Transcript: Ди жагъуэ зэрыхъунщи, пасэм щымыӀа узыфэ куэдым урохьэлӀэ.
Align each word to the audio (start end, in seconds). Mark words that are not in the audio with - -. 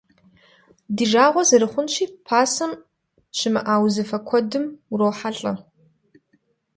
Ди 0.95 1.05
жагъуэ 1.11 1.43
зэрыхъунщи, 1.49 2.05
пасэм 2.25 2.71
щымыӀа 3.37 3.75
узыфэ 3.85 4.17
куэдым 4.27 4.65
урохьэлӀэ. 4.91 5.53